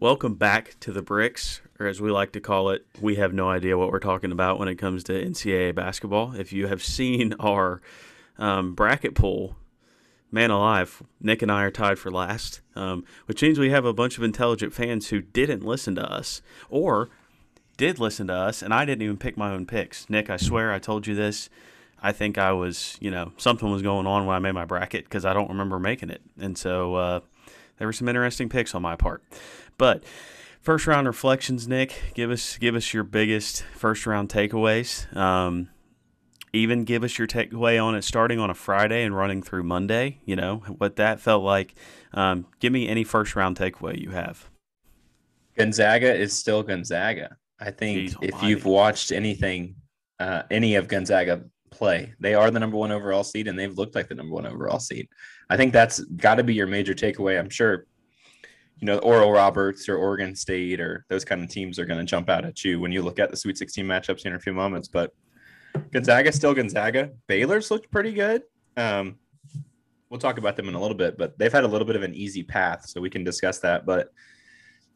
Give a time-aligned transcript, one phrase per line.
[0.00, 3.50] Welcome back to the Bricks, or as we like to call it, we have no
[3.50, 6.34] idea what we're talking about when it comes to NCAA basketball.
[6.34, 7.82] If you have seen our
[8.38, 9.56] um, bracket poll,
[10.32, 13.92] man alive, Nick and I are tied for last, um, which means we have a
[13.92, 16.40] bunch of intelligent fans who didn't listen to us
[16.70, 17.10] or
[17.76, 20.08] did listen to us, and I didn't even pick my own picks.
[20.08, 21.50] Nick, I swear I told you this.
[22.02, 25.04] I think I was, you know, something was going on when I made my bracket
[25.04, 26.22] because I don't remember making it.
[26.40, 27.20] And so uh,
[27.80, 29.24] there were some interesting picks on my part.
[29.78, 30.04] But
[30.60, 35.16] first round reflections, Nick, give us give us your biggest first round takeaways.
[35.16, 35.70] Um,
[36.52, 40.18] even give us your takeaway on it starting on a Friday and running through Monday.
[40.26, 41.74] You know what that felt like.
[42.12, 44.50] Um, give me any first round takeaway you have.
[45.56, 47.38] Gonzaga is still Gonzaga.
[47.58, 48.46] I think Jeez if almighty.
[48.50, 49.76] you've watched anything,
[50.18, 51.44] uh, any of Gonzaga
[51.80, 54.46] play, they are the number one overall seed, and they've looked like the number one
[54.46, 55.08] overall seed.
[55.48, 57.38] I think that's got to be your major takeaway.
[57.38, 57.86] I'm sure
[58.80, 62.04] you know, Oral Roberts or Oregon State or those kind of teams are going to
[62.04, 64.54] jump out at you when you look at the Sweet 16 matchups in a few
[64.54, 64.88] moments.
[64.88, 65.12] But
[65.92, 67.10] Gonzaga still Gonzaga.
[67.26, 68.42] Baylor's looked pretty good.
[68.76, 69.16] Um,
[70.08, 72.02] we'll talk about them in a little bit, but they've had a little bit of
[72.02, 73.86] an easy path, so we can discuss that.
[73.86, 74.08] But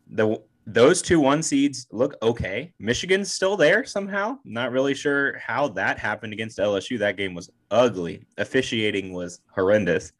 [0.09, 2.73] the those two one seeds look okay.
[2.79, 4.39] Michigan's still there somehow.
[4.45, 6.99] Not really sure how that happened against LSU.
[6.99, 8.27] That game was ugly.
[8.39, 10.13] Officiating was horrendous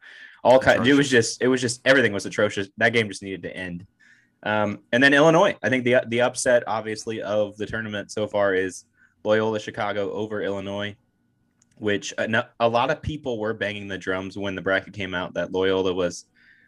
[0.45, 0.87] all kind.
[0.87, 2.69] It was just it was just everything was atrocious.
[2.77, 3.85] That game just needed to end.
[4.43, 5.57] Um, and then Illinois.
[5.63, 8.85] I think the the upset obviously of the tournament so far is
[9.23, 10.95] Loyola Chicago over Illinois,
[11.77, 15.33] which a, a lot of people were banging the drums when the bracket came out
[15.33, 16.25] that Loyola was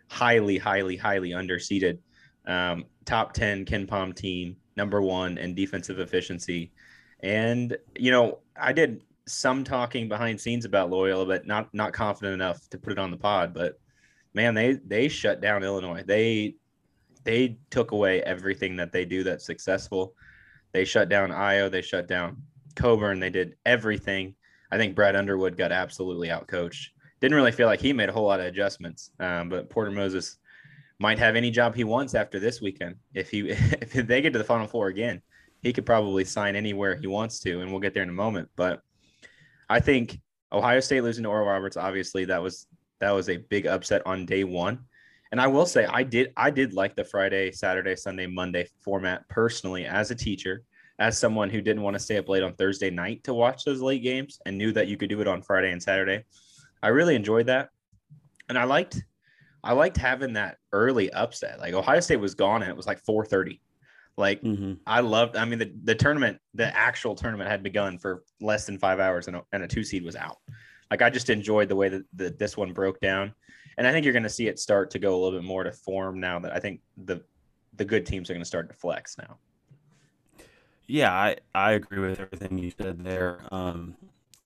[0.10, 2.00] highly, highly, highly underseeded.
[2.48, 6.72] Um, top 10 KenPom team, number one in defensive efficiency.
[7.22, 12.34] And, you know, I did some talking behind scenes about Loyola, but not not confident
[12.34, 13.54] enough to put it on the pod.
[13.54, 13.80] But
[14.34, 16.04] man, they they shut down Illinois.
[16.06, 16.56] They
[17.24, 20.16] they took away everything that they do that's successful.
[20.72, 21.70] They shut down Ayo.
[21.70, 22.42] They shut down
[22.76, 23.20] Cockburn.
[23.20, 24.36] They did everything.
[24.72, 26.88] I think Brad Underwood got absolutely outcoached.
[27.20, 29.12] Didn't really feel like he made a whole lot of adjustments.
[29.20, 30.22] Um, but Porter Moser
[31.00, 32.96] might have any job he wants after this weekend.
[33.14, 35.22] If he if they get to the Final Four again,
[35.62, 38.50] he could probably sign anywhere he wants to, and we'll get there in a moment.
[38.56, 38.82] But
[39.70, 40.20] I think
[40.52, 42.68] Ohio State losing to Oral Roberts, obviously that was
[43.00, 44.80] that was a big upset on day one.
[45.32, 49.28] And I will say I did I did like the Friday, Saturday, Sunday, Monday format
[49.28, 50.64] personally as a teacher,
[51.00, 53.82] as someone who didn't want to stay up late on Thursday night to watch those
[53.82, 56.24] late games and knew that you could do it on Friday and Saturday.
[56.82, 57.70] I really enjoyed that.
[58.50, 59.04] And I liked
[59.64, 61.60] I liked having that early upset.
[61.60, 63.60] Like Ohio State was gone and it was like 4:30.
[64.18, 64.74] Like mm-hmm.
[64.88, 65.36] I loved.
[65.36, 69.28] I mean, the, the tournament, the actual tournament had begun for less than five hours,
[69.28, 70.38] and a, and a two seed was out.
[70.90, 73.34] Like I just enjoyed the way that the, this one broke down,
[73.78, 75.64] and I think you're going to see it start to go a little bit more
[75.64, 77.24] to form now that I think the
[77.76, 79.38] the good teams are going to start to flex now.
[80.88, 83.42] Yeah, I I agree with everything you said there.
[83.52, 83.96] Um,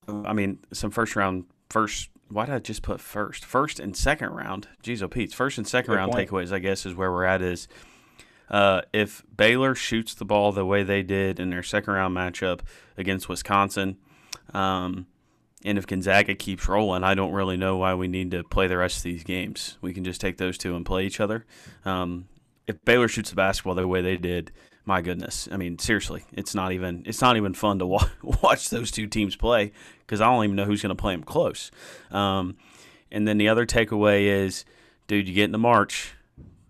[0.07, 2.09] I mean, some first round first.
[2.31, 3.44] Why did I just put first?
[3.46, 4.68] First and second round.
[4.84, 5.34] Jeez, oh Pete.
[5.34, 6.30] First and second good round point.
[6.30, 6.52] takeaways.
[6.52, 7.42] I guess is where we're at.
[7.42, 7.68] Is
[8.50, 12.62] uh, if Baylor shoots the ball the way they did in their second round matchup
[12.97, 13.97] against Wisconsin,
[14.53, 15.08] um,
[15.64, 18.78] and if Gonzaga keeps rolling, I don't really know why we need to play the
[18.78, 19.78] rest of these games.
[19.81, 21.46] We can just take those two and play each other.
[21.86, 22.28] Um,
[22.68, 24.52] if Baylor shoots the basketball the way they did,
[24.86, 28.09] my goodness, I mean seriously, it's not even it's not even fun to wa-
[28.44, 31.24] watch those two teams play because I don't even know who's going to play them
[31.24, 31.72] close.
[32.12, 32.58] Um,
[33.12, 34.66] and then the other takeaway is,
[35.08, 36.14] dude, you get into March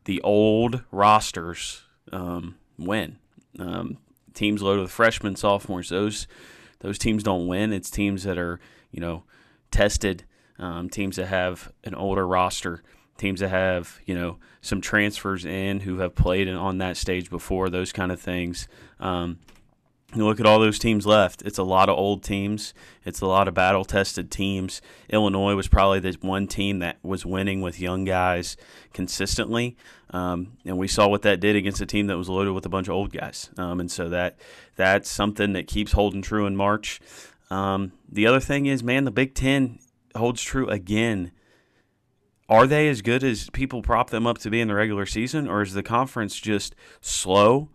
[0.06, 3.18] the old rosters um, win.
[3.60, 3.98] Um,
[4.34, 6.28] teams loaded with freshmen, sophomores, those
[6.80, 7.74] those teams don't win.
[7.74, 8.60] It's teams that are
[8.92, 9.24] you know
[9.70, 10.24] tested,
[10.60, 12.84] um, teams that have an older roster,
[13.22, 17.70] teams that have you know some transfers in who have played on that stage before.
[17.70, 18.68] Those kind of things.
[19.00, 19.40] Um,
[20.14, 21.42] you look at all those teams left.
[21.44, 22.74] It's a lot of old teams.
[23.06, 24.82] It's a lot of battle tested teams.
[25.10, 28.58] Illinois was probably the one team that was winning with young guys
[28.92, 29.78] consistently.
[30.10, 32.70] Um, and we saw what that did against a team that was loaded with a
[32.70, 33.50] bunch of old guys.
[33.58, 34.38] Um, and so that
[34.76, 37.00] that's something that keeps holding true in March.
[37.50, 39.80] Um, the other thing is, man, the Big Ten
[40.14, 41.32] holds true again.
[42.52, 45.48] Are they as good as people prop them up to be in the regular season,
[45.48, 47.70] or is the conference just slow,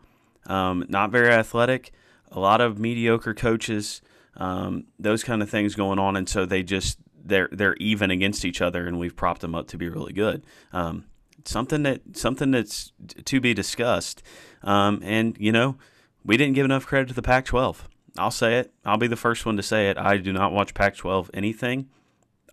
[0.46, 1.92] um, not very athletic?
[2.30, 4.02] a lot of mediocre coaches,
[4.36, 8.44] um, those kind of things going on, and so they just they're they're even against
[8.44, 10.44] each other, and we've propped them up to be really good.
[10.72, 11.06] Um,
[11.44, 12.92] something that something that's
[13.24, 14.22] to be discussed,
[14.62, 15.76] um, and you know
[16.24, 17.78] we didn't give enough credit to the Pac-12.
[18.18, 18.72] I'll say it.
[18.84, 19.98] I'll be the first one to say it.
[19.98, 21.88] I do not watch Pac-12 anything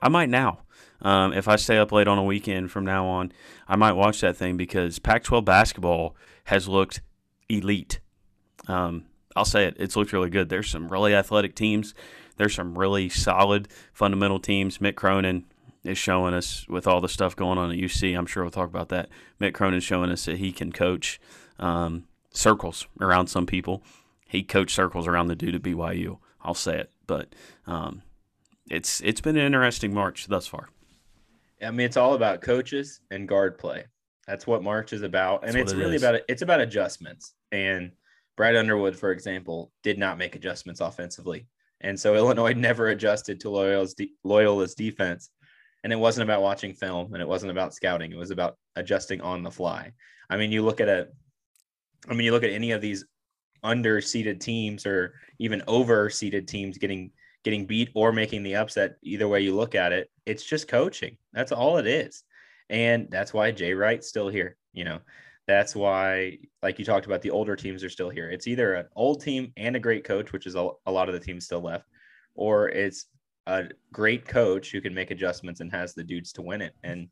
[0.02, 0.60] I might now.
[1.04, 3.32] Um, if I stay up late on a weekend from now on,
[3.68, 6.16] I might watch that thing because Pac-12 basketball
[6.46, 7.02] has looked
[7.50, 8.00] elite.
[8.68, 9.06] Um,
[9.36, 10.50] I'll say it; it's looked really good.
[10.50, 11.94] There's some really athletic teams.
[12.38, 14.78] There's some really solid fundamental teams.
[14.78, 15.46] Mick Cronin
[15.84, 18.18] is showing us with all the stuff going on at UC.
[18.18, 19.10] I'm sure we'll talk about that.
[19.40, 21.20] Mick Cronin's showing us that he can coach
[21.60, 23.84] um, circles around some people.
[24.28, 26.18] He coached circles around the dude at BYU.
[26.42, 27.34] I'll say it, but
[27.68, 28.02] um,
[28.70, 30.70] it's it's been an interesting March thus far.
[31.64, 33.86] I mean, it's all about coaches and guard play.
[34.28, 36.04] That's what March is about, and That's it's it really is.
[36.04, 37.34] about it's about adjustments.
[37.52, 37.92] And
[38.38, 41.48] Brad Underwood, for example, did not make adjustments offensively,
[41.82, 45.30] and so Illinois never adjusted to Loyola's, de- Loyola's defense.
[45.84, 48.14] And it wasn't about watching film, and it wasn't about scouting.
[48.14, 49.92] It was about adjusting on the fly.
[50.30, 51.10] I mean, you look at a,
[52.08, 53.04] I mean, you look at any of these
[53.66, 57.12] underseeded teams or even overseeded teams getting
[57.44, 58.98] getting beat or making the upset.
[59.04, 61.18] Either way you look at it, it's just coaching.
[61.34, 62.24] That's all it is,
[62.70, 64.58] and that's why Jay Wright's still here.
[64.74, 65.00] You know,
[65.48, 68.30] that's why, like you talked about, the older teams are still here.
[68.30, 71.14] It's either an old team and a great coach, which is a, a lot of
[71.14, 71.88] the teams still left,
[72.36, 73.08] or it's
[73.48, 76.74] a great coach who can make adjustments and has the dudes to win it.
[76.84, 77.10] And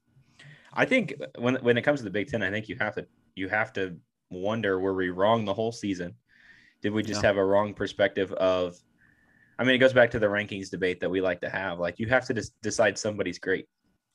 [0.73, 3.05] I think when when it comes to the Big Ten, I think you have to
[3.35, 3.97] you have to
[4.29, 6.15] wonder were we wrong the whole season?
[6.81, 7.27] Did we just yeah.
[7.27, 8.77] have a wrong perspective of?
[9.61, 11.77] I mean, it goes back to the rankings debate that we like to have.
[11.77, 13.67] Like you have to decide somebody's great.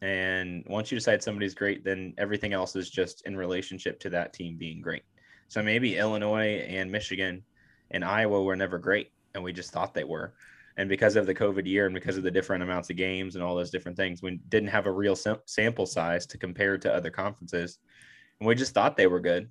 [0.02, 4.32] And once you decide somebody's great, then everything else is just in relationship to that
[4.32, 5.04] team being great.
[5.46, 7.44] So maybe Illinois and Michigan
[7.93, 10.34] and Iowa were never great, and we just thought they were.
[10.78, 13.44] And because of the COVID year and because of the different amounts of games and
[13.44, 17.10] all those different things, we didn't have a real sample size to compare to other
[17.10, 17.78] conferences.
[18.40, 19.49] And we just thought they were good.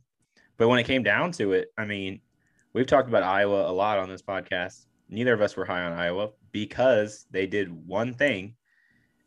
[0.57, 2.19] But when it came down to it, I mean,
[2.74, 4.88] we've talked about Iowa a lot on this podcast.
[5.10, 8.56] Neither of us were high on Iowa because they did one thing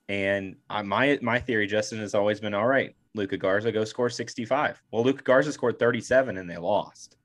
[0.09, 2.95] and I, my my theory, Justin, has always been all right.
[3.15, 4.83] Luka Garza go score 65.
[4.91, 7.17] Well, Luka Garza scored 37 and they lost.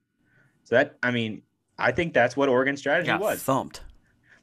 [0.63, 1.43] So that I mean,
[1.77, 3.41] I think that's what Oregon's strategy got was.
[3.41, 3.81] Thumped.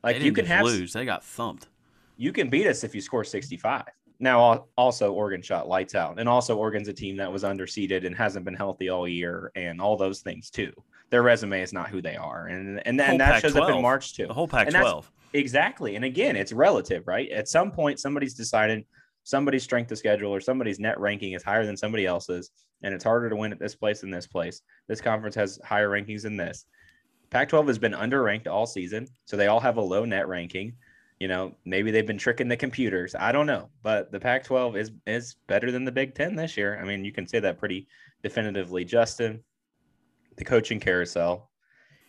[0.03, 1.69] Like you can have lose, they got thumped.
[2.17, 3.85] You can beat us if you score 65.
[4.21, 8.15] Now, also Oregon shot lights out, and also Oregon's a team that was underseeded and
[8.15, 10.73] hasn't been healthy all year, and all those things too.
[11.09, 14.15] Their resume is not who they are, and and, and that shows up in March
[14.15, 14.27] too.
[14.27, 15.07] The whole Pac-12.
[15.33, 15.97] Exactly.
[15.97, 17.31] And again, it's relative, right?
[17.31, 18.85] At some point, somebody's decided
[19.25, 22.51] somebody's strength of schedule or somebody's net ranking is higher than somebody else's,
[22.83, 24.63] and it's harder to win at this place than this place.
[24.87, 26.67] This conference has higher rankings than this.
[27.31, 30.75] Pac 12 has been underranked all season, so they all have a low net ranking.
[31.21, 33.15] You know, maybe they've been tricking the computers.
[33.15, 36.57] I don't know, but the Pac 12 is is better than the Big Ten this
[36.57, 36.81] year.
[36.81, 37.87] I mean, you can say that pretty
[38.23, 38.87] definitively.
[38.87, 39.45] Justin,
[40.37, 41.51] the coaching carousel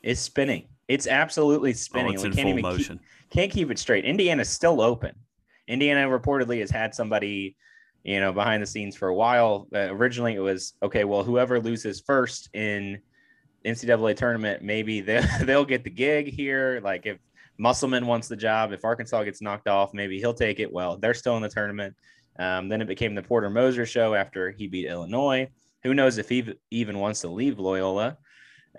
[0.01, 0.69] is spinning.
[0.87, 2.13] It's absolutely spinning.
[2.13, 2.97] Oh, it's we can't even motion.
[2.97, 4.05] Keep, can't keep it straight.
[4.05, 5.13] Indiana's still open.
[5.67, 7.55] Indiana reportedly has had somebody,
[8.03, 9.67] you know, behind the scenes for a while.
[9.73, 11.03] Uh, originally, it was okay.
[11.03, 12.99] Well, whoever loses first in
[13.65, 16.79] NCAA tournament, maybe they, they'll get the gig here.
[16.83, 17.19] Like if
[17.61, 20.73] Musselman wants the job, if Arkansas gets knocked off, maybe he'll take it.
[20.73, 21.95] Well, they're still in the tournament.
[22.39, 25.47] Um, then it became the Porter Moser show after he beat Illinois.
[25.83, 28.17] Who knows if he even wants to leave Loyola?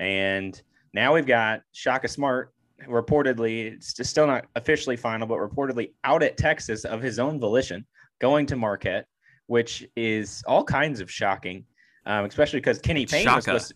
[0.00, 0.60] And
[0.92, 2.52] now we've got Shaka Smart,
[2.88, 7.86] reportedly, it's still not officially final, but reportedly out at Texas of his own volition,
[8.20, 9.06] going to Marquette,
[9.46, 11.64] which is all kinds of shocking,
[12.06, 13.52] um, especially because Kenny Payne Shaka.
[13.52, 13.74] was to.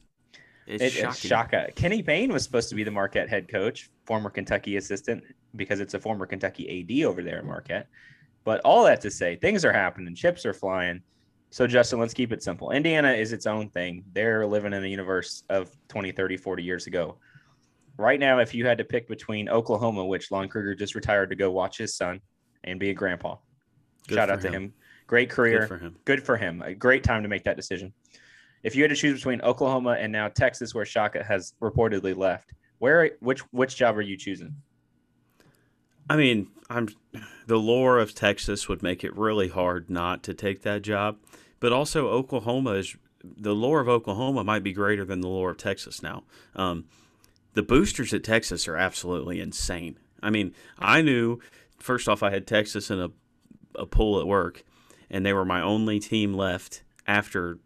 [0.67, 1.71] It's, it, it's Shaka.
[1.75, 5.23] Kenny Payne was supposed to be the Marquette head coach, former Kentucky assistant,
[5.55, 7.89] because it's a former Kentucky AD over there in Marquette.
[8.45, 11.03] But all that to say, things are happening, chips are flying.
[11.51, 12.73] So, Justin, let's keep it simple.
[12.73, 14.05] Indiana is its own thing.
[14.13, 17.19] They're living in a universe of 20, 30, 40 years ago.
[17.97, 21.37] Right now, if you had to pick between Oklahoma, which Lon Kruger just retired to
[21.37, 22.21] go watch his son
[22.65, 23.37] and be a grandpa,
[24.09, 24.53] Good shout out him.
[24.53, 24.75] to him.
[25.07, 25.61] Great career.
[25.61, 25.97] Good for him.
[26.05, 26.63] Good for him.
[26.63, 27.93] A great time to make that decision.
[28.63, 32.53] If you had to choose between Oklahoma and now Texas, where Shaka has reportedly left,
[32.79, 34.57] where which which job are you choosing?
[36.09, 36.89] I mean, I'm
[37.47, 41.19] the lore of Texas would make it really hard not to take that job,
[41.61, 45.57] but also Oklahoma is the lore of Oklahoma might be greater than the lore of
[45.57, 46.23] Texas now.
[46.55, 46.85] Um,
[47.55, 49.99] the boosters at Texas are absolutely insane.
[50.23, 51.41] I mean, I knew
[51.79, 53.11] first off I had Texas in a
[53.79, 54.65] a pool at work,
[55.11, 57.59] and they were my only team left after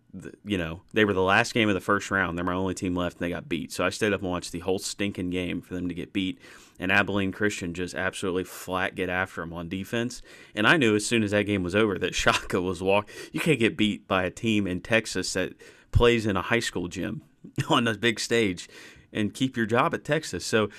[0.45, 2.37] you know they were the last game of the first round.
[2.37, 3.73] They're my only team left, and they got beat.
[3.73, 6.39] So I stayed up and watched the whole stinking game for them to get beat
[6.81, 10.23] and Abilene Christian just absolutely flat get after them on defense.
[10.55, 13.09] And I knew as soon as that game was over that Shaka was walk.
[13.31, 15.53] You can't get beat by a team in Texas that
[15.93, 17.23] plays in a high school gym
[17.69, 18.69] on a big stage
[19.13, 20.45] and keep your job at Texas.
[20.45, 20.71] So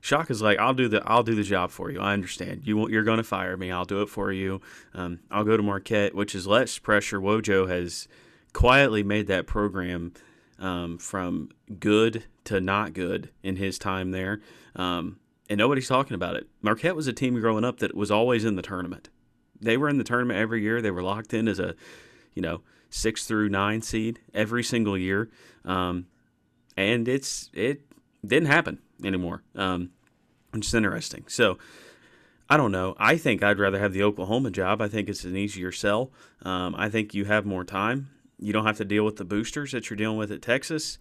[0.00, 2.00] Shaka's like, I'll do the I'll do the job for you.
[2.00, 2.62] I understand.
[2.64, 3.72] You you're going to fire me.
[3.72, 4.60] I'll do it for you.
[4.94, 7.20] Um, I'll go to Marquette, which is less pressure.
[7.20, 8.06] Wojo has
[8.58, 10.12] quietly made that program
[10.58, 11.48] um, from
[11.78, 14.40] good to not good in his time there,
[14.74, 15.16] um,
[15.48, 16.48] and nobody's talking about it.
[16.60, 19.10] Marquette was a team growing up that was always in the tournament.
[19.60, 20.82] They were in the tournament every year.
[20.82, 21.76] They were locked in as a,
[22.34, 25.30] you know, six through nine seed every single year,
[25.64, 26.06] um,
[26.76, 27.82] and it's it
[28.26, 29.44] didn't happen anymore.
[29.54, 29.90] Um,
[30.52, 31.26] is interesting.
[31.28, 31.58] So
[32.50, 32.96] I don't know.
[32.98, 34.82] I think I'd rather have the Oklahoma job.
[34.82, 36.10] I think it's an easier sell.
[36.42, 38.08] Um, I think you have more time.
[38.38, 40.98] You don't have to deal with the boosters that you're dealing with at Texas.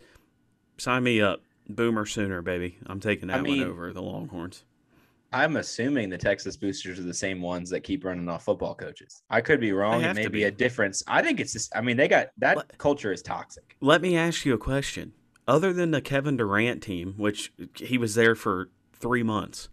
[0.78, 1.42] Sign me up.
[1.70, 2.78] Boomer sooner, baby.
[2.86, 4.64] I'm taking that I mean, one over the Longhorns.
[5.34, 9.22] I'm assuming the Texas boosters are the same ones that keep running off football coaches.
[9.30, 10.02] I could be wrong.
[10.02, 11.04] It may be, a difference.
[11.08, 13.76] I think it's just, I mean, they got that let, culture is toxic.
[13.82, 15.14] Let me ask you a question.
[15.48, 19.70] Other than the Kevin Durant team, which he was there for three months.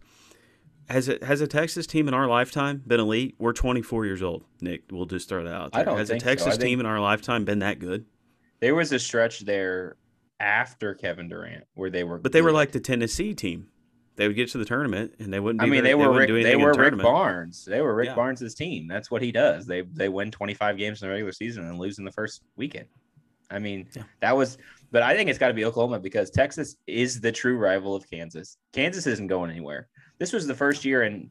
[0.89, 3.35] Has it has a Texas team in our lifetime been elite?
[3.39, 4.83] We're 24 years old, Nick.
[4.91, 5.81] We'll just throw that out there.
[5.81, 6.61] I don't has a Texas so.
[6.61, 8.05] team in our lifetime been that good?
[8.59, 9.97] There was a stretch there
[10.39, 12.45] after Kevin Durant where they were, but they good.
[12.45, 13.67] were like the Tennessee team.
[14.15, 15.61] They would get to the tournament and they wouldn't.
[15.61, 17.65] I mean, very, they were they Rick, they were Rick Barnes.
[17.65, 18.15] They were Rick yeah.
[18.15, 18.87] Barnes' team.
[18.87, 19.65] That's what he does.
[19.65, 22.87] They they win 25 games in the regular season and lose in the first weekend.
[23.51, 24.03] I mean, yeah.
[24.21, 24.57] that was
[24.91, 28.09] but I think it's got to be Oklahoma because Texas is the true rival of
[28.09, 28.57] Kansas.
[28.71, 29.89] Kansas isn't going anywhere.
[30.19, 31.29] This was the first year in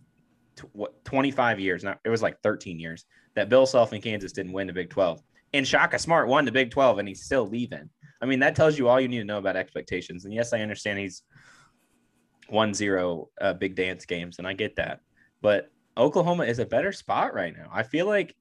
[0.57, 4.33] t- what 25 years, not it was like 13 years that Bill Self and Kansas
[4.33, 5.21] didn't win the Big 12.
[5.53, 7.89] And Shaka Smart won the Big 12 and he's still leaving.
[8.21, 10.25] I mean, that tells you all you need to know about expectations.
[10.25, 11.23] And yes, I understand he's
[12.53, 15.01] 1-0 uh, big dance games and I get that.
[15.43, 17.69] But Oklahoma is a better spot right now.
[17.73, 18.35] I feel like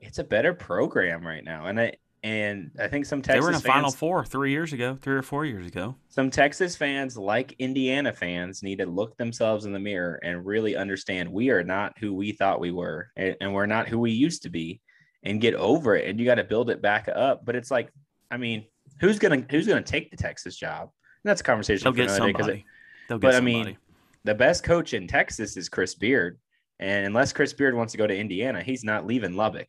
[0.00, 1.66] it's a better program right now.
[1.66, 4.50] And I and I think some Texas they were in a fans, Final Four three
[4.50, 5.94] years ago, three or four years ago.
[6.08, 10.76] Some Texas fans, like Indiana fans, need to look themselves in the mirror and really
[10.76, 14.10] understand we are not who we thought we were, and, and we're not who we
[14.10, 14.80] used to be,
[15.22, 16.08] and get over it.
[16.08, 17.44] And you got to build it back up.
[17.44, 17.90] But it's like,
[18.30, 18.66] I mean,
[19.00, 20.82] who's gonna who's gonna take the Texas job?
[20.82, 21.84] And that's a conversation.
[21.84, 22.52] They'll get somebody.
[22.52, 22.64] It,
[23.08, 23.60] They'll get but somebody.
[23.60, 23.78] I mean,
[24.24, 26.38] the best coach in Texas is Chris Beard,
[26.78, 29.68] and unless Chris Beard wants to go to Indiana, he's not leaving Lubbock.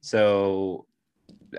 [0.00, 0.86] So,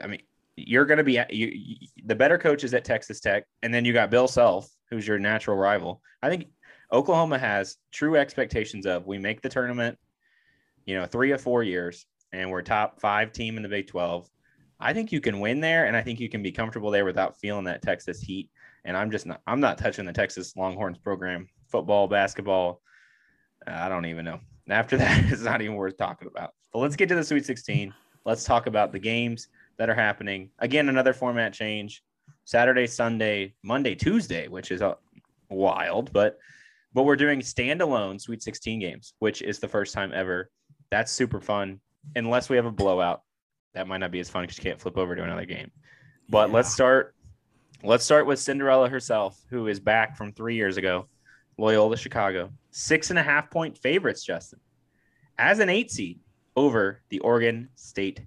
[0.01, 0.21] I mean,
[0.55, 3.93] you're going to be you, you, the better coaches at Texas Tech, and then you
[3.93, 6.01] got Bill Self, who's your natural rival.
[6.21, 6.47] I think
[6.91, 9.97] Oklahoma has true expectations of we make the tournament,
[10.85, 14.29] you know, three or four years, and we're top five team in the Big Twelve.
[14.79, 17.37] I think you can win there, and I think you can be comfortable there without
[17.37, 18.49] feeling that Texas heat.
[18.83, 22.81] And I'm just not I'm not touching the Texas Longhorns program, football, basketball.
[23.65, 24.39] I don't even know.
[24.67, 26.51] After that, it's not even worth talking about.
[26.73, 27.93] But let's get to the Sweet 16.
[28.25, 29.47] Let's talk about the games
[29.81, 30.51] that are happening.
[30.59, 32.03] Again, another format change.
[32.43, 34.93] Saturday, Sunday, Monday, Tuesday, which is uh,
[35.49, 36.37] wild, but
[36.93, 40.51] but we're doing standalone Sweet 16 games, which is the first time ever.
[40.91, 41.79] That's super fun.
[42.15, 43.23] Unless we have a blowout,
[43.73, 45.71] that might not be as fun because you can't flip over to another game.
[46.29, 46.57] But yeah.
[46.57, 47.15] let's start.
[47.81, 51.07] Let's start with Cinderella herself, who is back from three years ago,
[51.57, 54.23] Loyola Chicago, six and a half point favorites.
[54.23, 54.59] Justin,
[55.39, 56.19] as an eight seed
[56.55, 58.21] over the Oregon State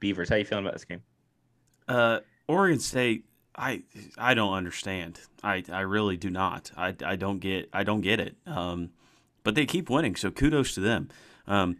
[0.00, 0.28] Beavers.
[0.28, 1.02] How you feeling about this game?
[1.88, 3.24] Uh, Oregon State.
[3.56, 3.82] I
[4.18, 5.20] I don't understand.
[5.42, 6.72] I, I really do not.
[6.76, 8.36] I, I don't get I don't get it.
[8.46, 8.90] Um,
[9.44, 11.08] but they keep winning, so kudos to them.
[11.46, 11.76] Um,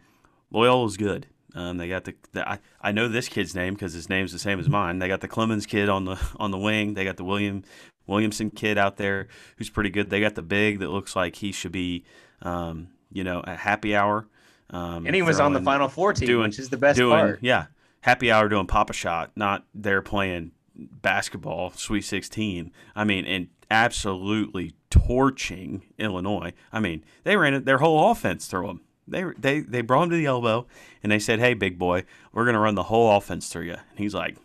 [0.53, 1.27] Loyola's good.
[1.53, 4.39] Um, they got the, the I, I know this kid's name because his name's the
[4.39, 4.99] same as mine.
[4.99, 6.93] They got the Clemens kid on the on the wing.
[6.93, 7.63] They got the William
[8.07, 10.09] Williamson kid out there who's pretty good.
[10.09, 12.03] They got the big that looks like he should be,
[12.41, 14.27] um, you know, at happy hour.
[14.69, 17.17] Um, and he was on the Final Four team, doing, which is the best doing,
[17.17, 17.39] part.
[17.41, 17.67] Yeah,
[18.05, 22.71] happy hour doing Pop-A-Shot, not there playing basketball, Sweet 16.
[22.95, 26.53] I mean, and absolutely torching Illinois.
[26.71, 28.81] I mean, they ran their whole offense through them.
[29.07, 30.67] They, they, they brought him to the elbow
[31.01, 33.73] and they said, Hey, big boy, we're going to run the whole offense through you.
[33.73, 34.37] And he's like,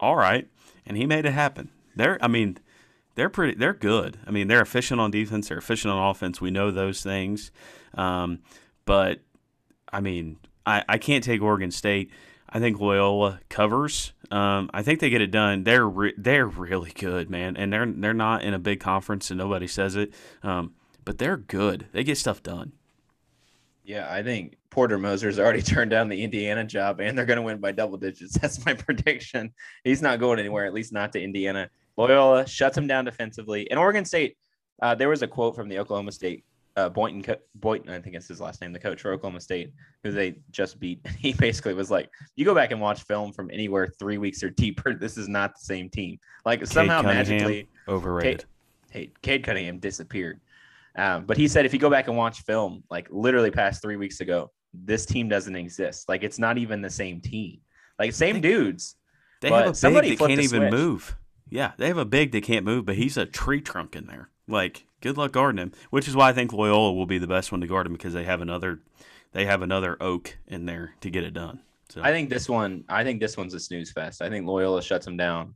[0.00, 0.48] All right.
[0.86, 1.68] And he made it happen.
[1.94, 2.56] They're, I mean,
[3.14, 4.16] they're pretty, they're good.
[4.26, 6.40] I mean, they're efficient on defense, they're efficient on offense.
[6.40, 7.50] We know those things.
[7.92, 8.38] Um,
[8.86, 9.20] but,
[9.92, 12.10] I mean, I, I can't take Oregon State.
[12.54, 14.12] I think Loyola covers.
[14.30, 15.64] Um, I think they get it done.
[15.64, 19.38] They're re- they're really good, man, and they're they're not in a big conference, and
[19.38, 20.12] nobody says it.
[20.42, 21.86] Um, but they're good.
[21.92, 22.72] They get stuff done.
[23.84, 27.42] Yeah, I think Porter Moser's already turned down the Indiana job, and they're going to
[27.42, 28.32] win by double digits.
[28.40, 29.52] That's my prediction.
[29.84, 31.70] He's not going anywhere, at least not to Indiana.
[31.96, 33.70] Loyola shuts him down defensively.
[33.70, 34.36] And Oregon State,
[34.80, 36.44] uh, there was a quote from the Oklahoma State
[36.76, 40.10] uh, Boynton, Boynton, I think it's his last name, the coach for Oklahoma State, who
[40.10, 41.04] they just beat.
[41.18, 44.50] He basically was like, "You go back and watch film from anywhere three weeks or
[44.50, 44.94] deeper.
[45.02, 46.18] This is not the same team.
[46.44, 48.44] Like Cade somehow Cunningham, magically overrated.
[48.90, 50.40] Hey, Cade Cunningham disappeared.
[50.96, 53.96] Um, but he said if you go back and watch film, like literally past three
[53.96, 56.08] weeks ago, this team doesn't exist.
[56.08, 57.60] Like it's not even the same team.
[57.98, 58.96] Like same they, dudes.
[59.40, 61.16] They have a big that can't even move.
[61.48, 64.30] Yeah, they have a big that can't move, but he's a tree trunk in there.
[64.48, 65.72] Like, good luck guarding him.
[65.90, 68.14] Which is why I think Loyola will be the best one to guard him because
[68.14, 68.80] they have another,
[69.32, 71.60] they have another oak in there to get it done.
[71.90, 74.22] So I think this one, I think this one's a snooze fest.
[74.22, 75.54] I think Loyola shuts them down.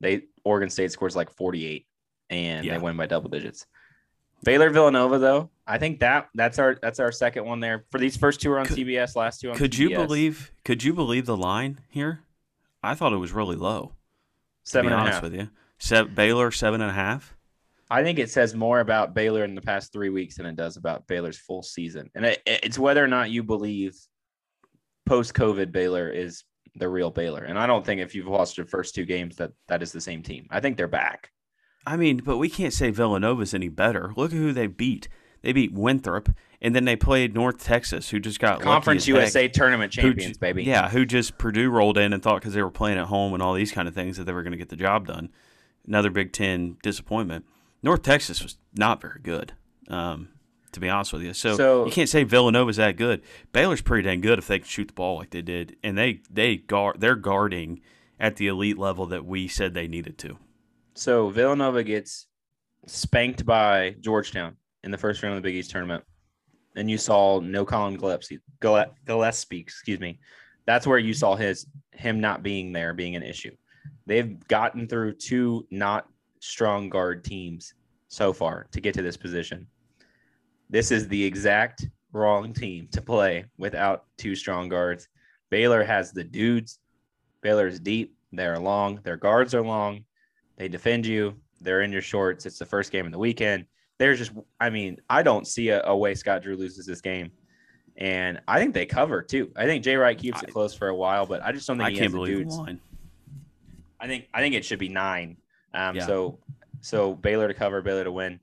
[0.00, 1.86] They Oregon State scores like forty eight,
[2.28, 2.74] and yeah.
[2.74, 3.66] they win by double digits.
[4.44, 7.84] Baylor Villanova though, I think that that's our that's our second one there.
[7.90, 9.56] For these first two are on could, CBS, last two on.
[9.56, 9.78] Could CBS.
[9.78, 10.52] you believe?
[10.64, 12.20] Could you believe the line here?
[12.82, 13.92] I thought it was really low.
[14.64, 15.22] Seven and a half.
[15.22, 17.34] with you, Se- Baylor seven and a half.
[17.90, 20.76] I think it says more about Baylor in the past three weeks than it does
[20.76, 23.96] about Baylor's full season, and it, it's whether or not you believe
[25.06, 26.44] post COVID Baylor is
[26.76, 27.44] the real Baylor.
[27.44, 30.00] And I don't think if you've watched your first two games that that is the
[30.00, 30.46] same team.
[30.50, 31.30] I think they're back.
[31.86, 34.12] I mean, but we can't say Villanova's any better.
[34.16, 35.08] Look at who they beat.
[35.40, 36.30] They beat Winthrop,
[36.60, 40.40] and then they played North Texas, who just got Conference USA heck, tournament champions, who,
[40.40, 40.64] baby.
[40.64, 43.42] Yeah, who just Purdue rolled in and thought because they were playing at home and
[43.42, 45.30] all these kind of things that they were going to get the job done.
[45.86, 47.46] Another Big Ten disappointment.
[47.82, 49.52] North Texas was not very good,
[49.88, 50.28] um,
[50.72, 51.32] to be honest with you.
[51.32, 53.22] So, so, you can't say Villanova's that good.
[53.52, 56.22] Baylor's pretty dang good if they can shoot the ball like they did, and they
[56.30, 57.80] they guard they're guarding
[58.20, 60.38] at the elite level that we said they needed to.
[60.94, 62.26] So Villanova gets
[62.86, 66.04] spanked by Georgetown in the first round of the Big East tournament.
[66.76, 70.20] And you saw no Collin Gillespie, Gillespie, excuse me.
[70.66, 73.54] That's where you saw his him not being there being an issue.
[74.06, 76.08] They've gotten through two not
[76.40, 77.74] strong guard teams
[78.08, 79.66] so far to get to this position.
[80.70, 85.08] This is the exact wrong team to play without two strong guards.
[85.50, 86.78] Baylor has the dudes.
[87.40, 88.14] Baylor is deep.
[88.32, 89.00] They're long.
[89.04, 90.04] Their guards are long.
[90.56, 91.34] They defend you.
[91.60, 92.46] They're in your shorts.
[92.46, 93.64] It's the first game of the weekend.
[93.98, 97.30] There's just, I mean, I don't see a, a way Scott Drew loses this game.
[97.96, 99.50] And I think they cover too.
[99.56, 101.88] I think Jay Wright keeps it close for a while, but I just don't think
[101.88, 102.56] I he can't has believe the dudes.
[102.58, 102.80] Line.
[104.00, 105.36] I think I think it should be nine.
[105.74, 106.06] Um, yeah.
[106.06, 106.38] So
[106.80, 108.40] so Baylor to cover, Baylor to win.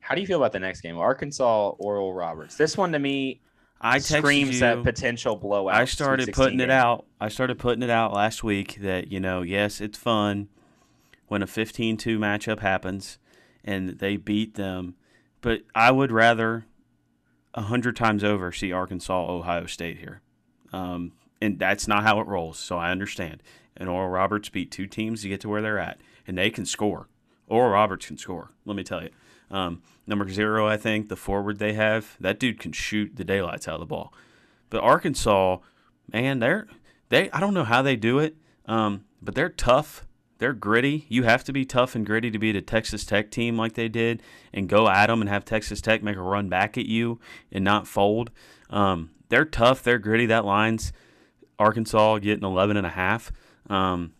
[0.00, 2.56] How do you feel about the next game, Arkansas Oral Roberts?
[2.56, 3.40] This one to me,
[3.80, 5.74] I screams you, that potential blowout.
[5.74, 6.68] I started putting game.
[6.68, 7.06] it out.
[7.20, 10.48] I started putting it out last week that you know, yes, it's fun
[11.26, 13.18] when a 15-2 matchup happens
[13.64, 14.94] and they beat them,
[15.40, 16.66] but I would rather
[17.54, 20.20] a hundred times over see Arkansas Ohio State here,
[20.72, 22.58] um, and that's not how it rolls.
[22.58, 23.42] So I understand.
[23.76, 26.64] And Oral Roberts beat two teams to get to where they're at, and they can
[26.64, 27.08] score.
[27.48, 28.50] Oral Roberts can score.
[28.64, 29.10] Let me tell you.
[29.50, 33.68] Um, number zero, I think the forward they have, that dude can shoot the daylights
[33.68, 34.12] out of the ball.
[34.70, 35.58] But Arkansas,
[36.12, 36.66] man, they're
[37.08, 37.30] they.
[37.30, 40.06] I don't know how they do it, um, but they're tough.
[40.38, 41.06] They're gritty.
[41.08, 43.88] You have to be tough and gritty to beat a Texas Tech team like they
[43.88, 44.20] did
[44.52, 47.20] and go at them and have Texas Tech make a run back at you
[47.52, 48.30] and not fold.
[48.68, 49.82] Um, they're tough.
[49.82, 50.26] They're gritty.
[50.26, 50.92] That line's
[51.58, 53.32] Arkansas getting 11 and a half.
[53.68, 54.12] Um,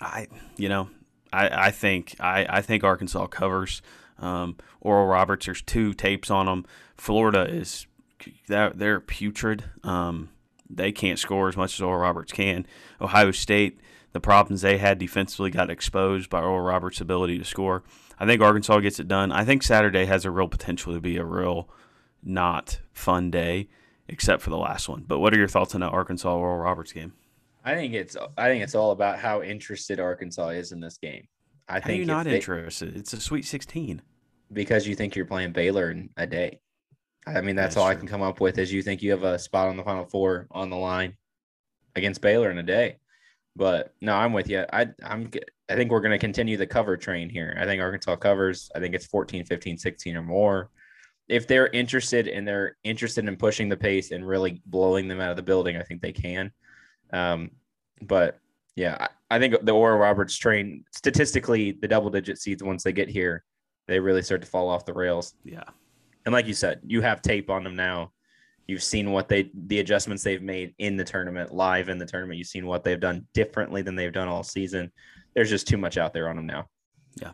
[0.00, 0.88] I, you know,
[1.32, 3.82] I, I think I, I think Arkansas covers.
[4.18, 6.64] Um, Oral Roberts, there's two tapes on them.
[6.96, 7.86] Florida is
[8.46, 9.64] they're, they're putrid.
[9.84, 10.30] Um,
[10.68, 12.66] they can't score as much as Oral Roberts can.
[13.00, 13.80] Ohio State,
[14.12, 17.82] the problems they had defensively got exposed by Oral Roberts' ability to score.
[18.18, 19.30] I think Arkansas gets it done.
[19.30, 21.68] I think Saturday has a real potential to be a real
[22.22, 23.68] not fun day,
[24.08, 25.04] except for the last one.
[25.06, 27.12] But what are your thoughts on that Arkansas Oral Roberts game?
[27.68, 31.28] I think it's I think it's all about how interested Arkansas is in this game.
[31.68, 32.96] I how think are you not they, interested?
[32.96, 34.00] It's a Sweet 16.
[34.50, 36.60] Because you think you're playing Baylor in a day.
[37.26, 37.92] I mean, that's, that's all true.
[37.92, 40.06] I can come up with is you think you have a spot on the Final
[40.06, 41.14] Four on the line
[41.94, 42.96] against Baylor in a day.
[43.54, 44.64] But no, I'm with you.
[44.72, 45.30] I I'm
[45.68, 47.54] I think we're going to continue the cover train here.
[47.60, 48.70] I think Arkansas covers.
[48.74, 50.70] I think it's 14, 15, 16 or more.
[51.28, 55.32] If they're interested and they're interested in pushing the pace and really blowing them out
[55.32, 56.50] of the building, I think they can.
[57.12, 57.50] Um,
[58.02, 58.38] but
[58.76, 62.92] yeah, I, I think the Oral Roberts train statistically, the double digit seeds once they
[62.92, 63.44] get here,
[63.86, 65.34] they really start to fall off the rails.
[65.44, 65.64] Yeah.
[66.24, 68.12] And like you said, you have tape on them now.
[68.66, 72.38] You've seen what they the adjustments they've made in the tournament, live in the tournament.
[72.38, 74.92] You've seen what they've done differently than they've done all season.
[75.34, 76.68] There's just too much out there on them now.
[77.20, 77.30] Yeah.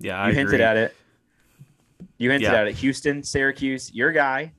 [0.00, 0.20] Yeah.
[0.20, 0.96] I you hinted at it.
[2.18, 2.60] You hinted yeah.
[2.60, 2.74] at it.
[2.74, 4.52] Houston, Syracuse, your guy.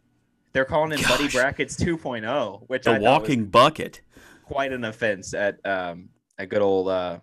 [0.53, 1.09] They're calling in Gosh.
[1.09, 4.01] Buddy Buckets 2.0, which the I walking bucket.
[4.43, 7.19] Quite an offense at um a good old uh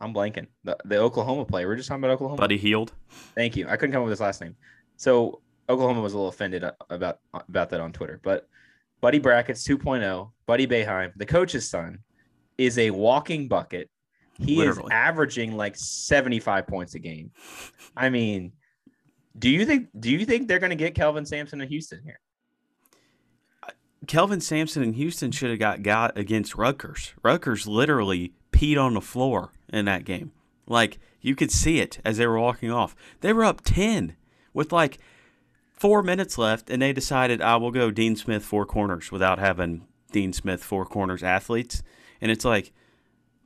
[0.00, 0.46] I'm blanking.
[0.64, 1.66] The, the Oklahoma player.
[1.66, 2.36] We're just talking about Oklahoma.
[2.38, 2.92] Buddy Hield.
[3.34, 3.66] Thank you.
[3.66, 4.54] I couldn't come up with his last name.
[4.96, 8.20] So Oklahoma was a little offended about about that on Twitter.
[8.22, 8.46] But
[9.00, 11.98] Buddy Buckets 2.0, Buddy Boeheim, the coach's son,
[12.58, 13.88] is a walking bucket.
[14.38, 14.84] He Literally.
[14.84, 17.30] is averaging like 75 points a game.
[17.96, 18.52] I mean,
[19.38, 19.88] Do you think?
[19.98, 22.20] Do you think they're going to get Kelvin Sampson in Houston here?
[24.06, 27.14] Kelvin Sampson in Houston should have got got against Rutgers.
[27.22, 30.32] Rutgers literally peed on the floor in that game.
[30.66, 32.94] Like you could see it as they were walking off.
[33.20, 34.16] They were up ten
[34.52, 34.98] with like
[35.72, 39.86] four minutes left, and they decided, I will go Dean Smith four corners without having
[40.10, 41.82] Dean Smith four corners athletes.
[42.20, 42.72] And it's like,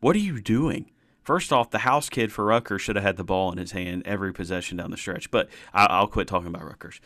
[0.01, 0.91] what are you doing?
[1.23, 4.03] First off, the house kid for Rutgers should have had the ball in his hand
[4.05, 5.31] every possession down the stretch.
[5.31, 7.01] But I, will quit talking about Rutgers.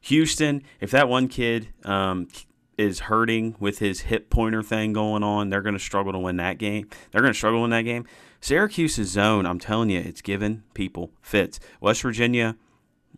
[0.00, 2.28] Houston, if that one kid um,
[2.76, 6.36] is hurting with his hip pointer thing going on, they're going to struggle to win
[6.36, 6.88] that game.
[7.10, 8.06] They're going to struggle in that game.
[8.40, 11.60] Syracuse's zone, I'm telling you, it's giving people fits.
[11.80, 12.56] West Virginia,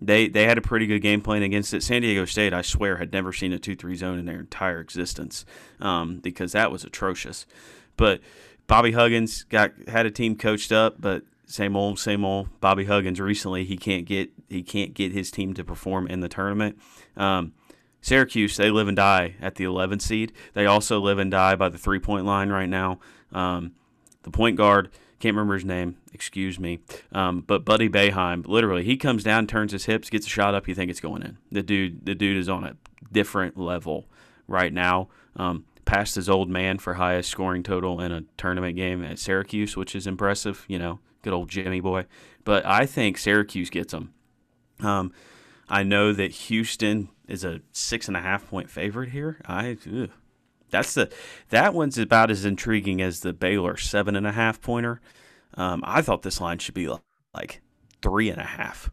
[0.01, 1.83] they they had a pretty good game plan against it.
[1.83, 5.45] San Diego State, I swear, had never seen a two-three zone in their entire existence
[5.81, 7.47] um, because that was atrocious.
[7.97, 8.21] But
[8.67, 12.61] Bobby Huggins got had a team coached up, but same old, same old.
[12.61, 16.29] Bobby Huggins recently he can't get he can't get his team to perform in the
[16.29, 16.79] tournament.
[17.17, 17.53] Um,
[18.07, 20.33] Syracuse they live and die at the 11 seed.
[20.55, 23.01] They also live and die by the three point line right now.
[23.33, 23.73] Um,
[24.23, 26.79] the point guard can't remember his name, excuse me,
[27.11, 30.69] um, but Buddy Boeheim literally he comes down, turns his hips, gets a shot up,
[30.69, 31.39] you think it's going in.
[31.51, 32.77] The dude the dude is on a
[33.11, 34.07] different level
[34.47, 35.09] right now.
[35.35, 39.77] Um, passed his old man for highest scoring total in a tournament game at Syracuse,
[39.77, 40.65] which is impressive.
[40.69, 42.05] You know, good old Jimmy boy.
[42.45, 44.15] But I think Syracuse gets them.
[44.79, 45.11] Um,
[45.69, 49.41] I know that Houston is a six and a half point favorite here.
[49.47, 50.11] I ugh.
[50.71, 51.11] that's the
[51.51, 55.01] that one's about as intriguing as the Baylor seven and a half pointer.
[55.55, 56.91] Um, I thought this line should be
[57.35, 57.61] like
[58.03, 58.91] three and a half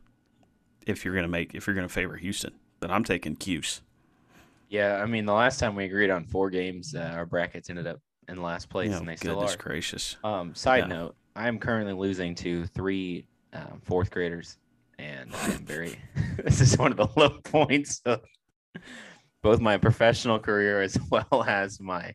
[0.85, 2.53] if you're gonna make if you're gonna favor Houston.
[2.79, 3.81] But I'm taking Cuse.
[4.69, 7.85] Yeah, I mean, the last time we agreed on four games, uh, our brackets ended
[7.85, 9.55] up in last place, yeah, and they still are.
[9.55, 10.17] gracious.
[10.23, 10.95] Um, side yeah.
[10.95, 14.57] note: I am currently losing to three um, fourth graders,
[15.23, 15.99] and I am very.
[16.43, 18.21] this is one of the low points of
[19.41, 22.13] both my professional career as well as my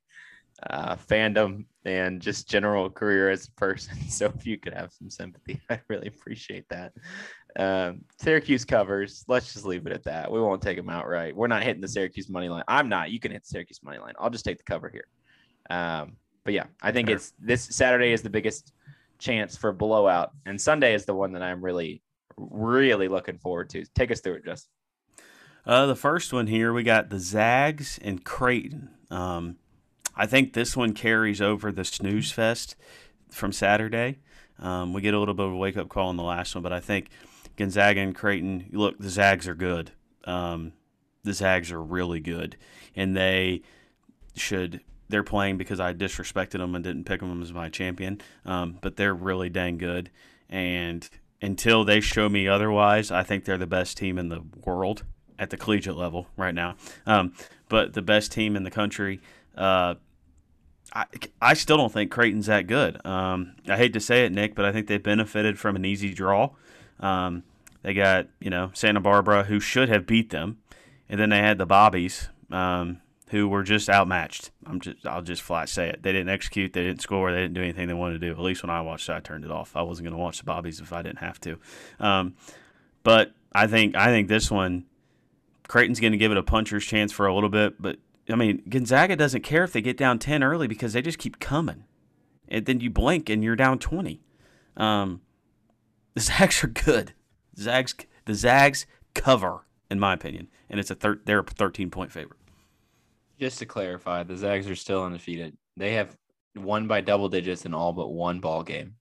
[0.71, 3.97] uh, fandom and just general career as a person.
[4.09, 6.93] So if you could have some sympathy, I really appreciate that.
[7.59, 9.25] Um, Syracuse covers.
[9.27, 10.31] Let's just leave it at that.
[10.31, 11.35] We won't take them outright.
[11.35, 12.65] We're not hitting the Syracuse money line.
[12.69, 13.11] I'm not.
[13.11, 14.15] You can hit the Syracuse money line.
[14.19, 15.07] I'll just take the cover here.
[15.71, 17.17] Um, but yeah, I think sure.
[17.17, 18.73] it's this Saturday is the biggest
[19.19, 22.03] chance for blowout, and Sunday is the one that I'm really,
[22.39, 23.85] really looking forward to.
[23.95, 24.71] Take us through it, Justin.
[25.67, 28.91] Uh, the first one here, we got the Zags and Creighton.
[29.11, 29.57] Um,
[30.17, 32.75] I think this one carries over the snooze fest
[33.31, 34.19] from Saturday.
[34.59, 36.63] Um, we get a little bit of a wake up call in the last one,
[36.63, 37.11] but I think
[37.57, 38.71] Gonzaga and Creighton.
[38.73, 39.93] Look, the Zags are good.
[40.25, 40.73] Um,
[41.23, 42.57] the Zags are really good,
[42.97, 43.63] and they
[44.35, 44.81] should.
[45.09, 48.21] They're playing because I disrespected them and didn't pick them as my champion.
[48.45, 50.11] Um, but they're really dang good,
[50.49, 51.09] and
[51.41, 55.05] until they show me otherwise, I think they're the best team in the world
[55.39, 56.77] at the collegiate level right now.
[57.07, 57.33] Um,
[57.69, 59.21] but the best team in the country.
[59.57, 59.95] Uh,
[60.95, 61.05] I,
[61.41, 63.05] I still don't think Creighton's that good.
[63.05, 66.15] Um, I hate to say it, Nick, but I think they benefited from an easy
[66.15, 66.51] draw.
[67.01, 67.45] Um,
[67.83, 70.59] they got you know Santa Barbara, who should have beat them,
[71.09, 74.51] and then they had the Bobbies, um, who were just outmatched.
[74.67, 76.03] I'm just I'll just flat say it.
[76.03, 76.73] They didn't execute.
[76.73, 77.33] They didn't score.
[77.33, 78.33] They didn't do anything they wanted to do.
[78.33, 79.77] At least when I watched I turned it off.
[79.77, 81.59] I wasn't going to watch the Bobbies if I didn't have to.
[82.01, 82.35] Um,
[83.03, 84.85] but I think I think this one,
[85.67, 87.99] Creighton's going to give it a puncher's chance for a little bit, but
[88.31, 91.41] I mean, Gonzaga doesn't care if they get down 10 early because they just keep
[91.41, 91.85] coming.
[92.47, 94.21] And then you blink and you're down 20.
[94.77, 95.23] Um,
[96.15, 97.15] the Zags are good.
[97.59, 97.95] Zags,
[98.27, 102.38] the Zags cover, in my opinion, and it's a thir- they're a 13 point favorite.
[103.39, 105.57] Just to clarify, the Zags are still undefeated.
[105.77, 106.17] They have
[106.57, 108.95] won by double digits in all but one ball game,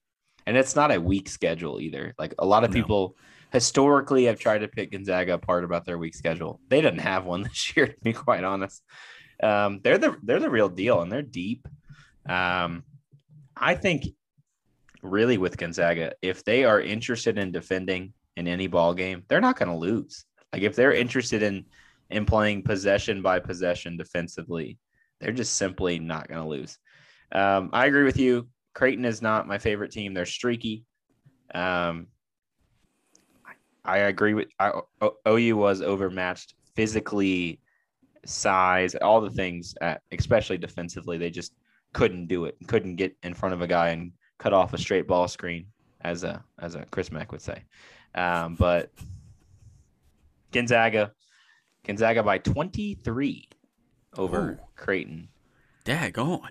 [0.46, 2.14] and it's not a weak schedule either.
[2.18, 2.74] Like a lot of no.
[2.74, 3.16] people
[3.52, 6.60] historically have tried to pick Gonzaga apart about their weak schedule.
[6.68, 8.82] They didn't have one this year, to be quite honest.
[9.42, 11.66] Um, they're the they're the real deal, and they're deep.
[12.28, 12.84] Um,
[13.56, 14.04] I think
[15.02, 19.58] really with Gonzaga, if they are interested in defending in any ball game, they're not
[19.58, 20.24] going to lose.
[20.52, 21.66] Like if they're interested in
[22.10, 24.78] in playing possession by possession defensively,
[25.20, 26.78] they're just simply not going to lose.
[27.32, 28.48] Um, I agree with you.
[28.74, 30.14] Creighton is not my favorite team.
[30.14, 30.84] They're streaky.
[31.54, 32.06] Um,
[33.84, 34.80] I agree with I,
[35.26, 37.60] OU was overmatched physically,
[38.26, 41.16] size, all the things, at, especially defensively.
[41.16, 41.54] They just
[41.94, 42.56] couldn't do it.
[42.66, 45.66] Couldn't get in front of a guy and cut off a straight ball screen,
[46.02, 47.64] as a as a Chris Mack would say.
[48.14, 48.90] Um, but
[50.52, 51.12] Gonzaga,
[51.88, 53.48] Gonzaga by 23
[54.18, 54.58] over Ooh.
[54.76, 55.28] Creighton.
[55.84, 56.50] Dag on.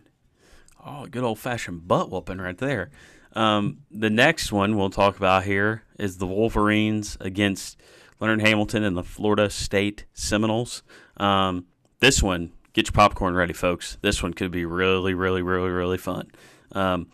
[0.84, 2.90] Oh, good old fashioned butt whooping right there.
[3.34, 7.80] Um, the next one we'll talk about here is the Wolverines against
[8.20, 10.82] Leonard Hamilton and the Florida State Seminoles.
[11.18, 11.68] Um,
[12.00, 14.00] this one, get your popcorn ready, folks.
[14.02, 16.32] This one could be really, really, really, really fun.
[16.72, 17.10] Um,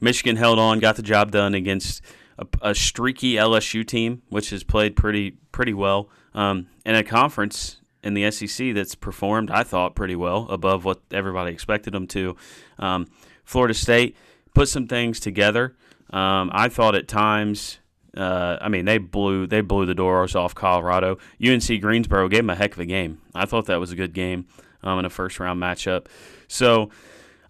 [0.00, 2.00] Michigan held on, got the job done against
[2.38, 7.78] a, a, streaky LSU team, which has played pretty pretty well, um, in a conference
[8.02, 12.36] in the SEC that's performed, I thought, pretty well above what everybody expected them to.
[12.78, 13.06] Um,
[13.44, 14.16] Florida State
[14.54, 15.74] put some things together.
[16.10, 17.78] Um, I thought at times
[18.16, 21.18] uh, I mean, they blew they blew the doors off Colorado.
[21.44, 23.20] UNC Greensboro gave them a heck of a game.
[23.34, 24.46] I thought that was a good game
[24.82, 26.06] um, in a first round matchup.
[26.48, 26.90] So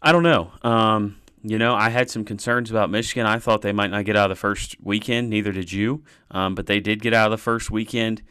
[0.03, 0.53] I don't know.
[0.63, 3.27] Um, you know, I had some concerns about Michigan.
[3.27, 5.31] I thought they might not get out of the first weekend.
[5.31, 8.23] Neither did you, um, but they did get out of the first weekend.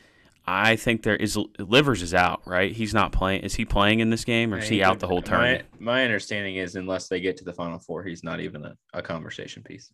[0.50, 2.72] I think there is Livers is out, right?
[2.72, 3.42] He's not playing.
[3.42, 5.66] Is he playing in this game, or is he out the whole tournament?
[5.78, 8.78] My, my understanding is, unless they get to the Final Four, he's not even a,
[8.94, 9.92] a conversation piece.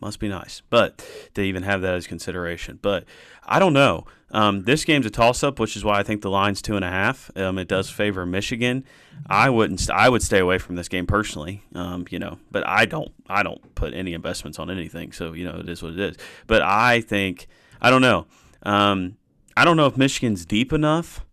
[0.00, 2.78] Must be nice, but they even have that as consideration.
[2.80, 3.04] But
[3.44, 4.06] I don't know.
[4.30, 6.90] Um, this game's a toss-up, which is why I think the line's two and a
[6.90, 7.30] half.
[7.34, 8.84] Um, it does favor Michigan.
[9.26, 9.80] I wouldn't.
[9.80, 11.64] St- I would stay away from this game personally.
[11.74, 13.10] Um, you know, but I don't.
[13.28, 15.12] I don't put any investments on anything.
[15.12, 16.16] So you know, it is what it is.
[16.46, 17.48] But I think
[17.80, 18.26] I don't know.
[18.62, 19.16] Um,
[19.56, 21.24] I don't know if Michigan's deep enough,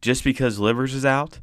[0.00, 1.40] just because Livers is out.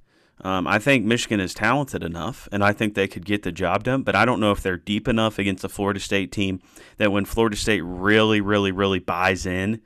[0.47, 3.83] Um, I think Michigan is talented enough, and I think they could get the job
[3.83, 4.03] done.
[4.03, 6.61] But I don't know if they're deep enough against the Florida State team
[6.95, 9.81] that when Florida State really, really, really buys in,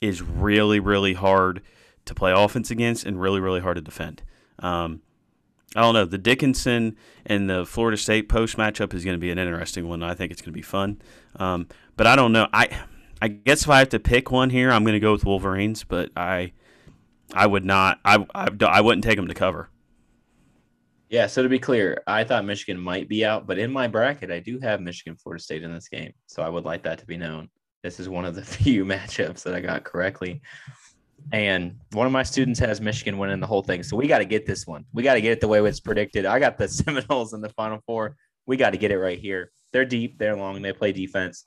[0.00, 1.62] is really, really hard
[2.06, 4.24] to play offense against and really, really hard to defend.
[4.58, 5.00] Um,
[5.76, 6.06] I don't know.
[6.06, 10.02] The Dickinson and the Florida State post matchup is going to be an interesting one.
[10.02, 11.00] I think it's going to be fun.
[11.36, 12.48] Um, but I don't know.
[12.52, 12.68] I
[13.22, 15.84] I guess if I have to pick one here, I'm going to go with Wolverines.
[15.84, 16.50] But I
[17.34, 18.00] I would not.
[18.04, 19.68] I, I, I wouldn't take them to cover.
[21.08, 21.26] Yeah.
[21.26, 24.40] So to be clear, I thought Michigan might be out, but in my bracket, I
[24.40, 26.12] do have Michigan Florida State in this game.
[26.26, 27.48] So I would like that to be known.
[27.82, 30.42] This is one of the few matchups that I got correctly.
[31.32, 33.82] And one of my students has Michigan winning the whole thing.
[33.82, 34.84] So we got to get this one.
[34.92, 36.24] We got to get it the way it's predicted.
[36.24, 38.16] I got the Seminoles in the final four.
[38.46, 39.50] We got to get it right here.
[39.72, 41.44] They're deep, they're long, they play defense.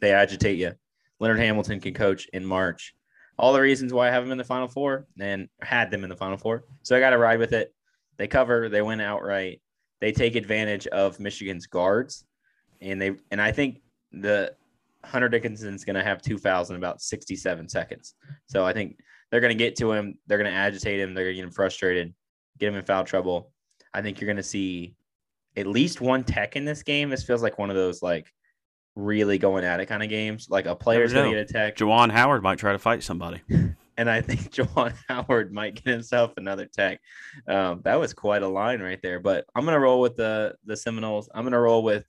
[0.00, 0.72] They agitate you.
[1.20, 2.94] Leonard Hamilton can coach in March
[3.38, 6.10] all the reasons why I have them in the final four and had them in
[6.10, 6.64] the final four.
[6.82, 7.74] So I got to ride with it.
[8.18, 9.60] They cover, they win outright.
[10.00, 12.24] They take advantage of Michigan's guards,
[12.80, 14.54] and they and I think the
[15.04, 18.14] Hunter Dickinson's going to have two fouls in about 67 seconds.
[18.46, 18.98] So I think
[19.30, 20.18] they're going to get to him.
[20.26, 21.14] They're going to agitate him.
[21.14, 22.14] They're going to get him frustrated,
[22.58, 23.52] get him in foul trouble.
[23.94, 24.94] I think you're going to see
[25.56, 27.08] at least one tech in this game.
[27.08, 28.26] This feels like one of those like
[28.94, 30.48] really going at it kind of games.
[30.50, 31.78] Like a player's going to get attacked.
[31.78, 33.40] Juwan Howard might try to fight somebody.
[33.96, 37.00] and I think Juwan Howard might get himself another tech.
[37.46, 39.20] Um, that was quite a line right there.
[39.20, 41.28] But I'm going to roll with the the Seminoles.
[41.34, 42.04] I'm going to roll with,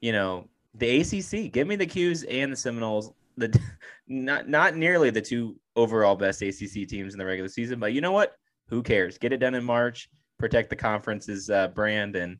[0.00, 1.52] you know, the ACC.
[1.52, 3.12] Give me the 'Cuse and the Seminoles.
[3.36, 3.58] The
[4.06, 8.00] not not nearly the two overall best ACC teams in the regular season, but you
[8.00, 8.34] know what?
[8.68, 9.18] Who cares?
[9.18, 10.10] Get it done in March.
[10.38, 12.38] Protect the conference's uh, brand and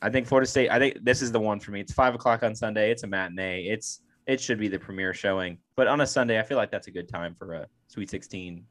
[0.00, 0.70] I think Florida State.
[0.70, 1.80] I think this is the one for me.
[1.80, 2.90] It's five o'clock on Sunday.
[2.90, 3.66] It's a matinee.
[3.68, 5.58] It's it should be the premier showing.
[5.74, 8.64] But on a Sunday, I feel like that's a good time for a Sweet 16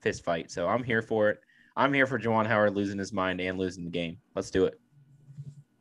[0.00, 0.50] fist fight.
[0.50, 1.40] So I'm here for it.
[1.76, 4.18] I'm here for Juwan Howard losing his mind and losing the game.
[4.36, 4.80] Let's do it.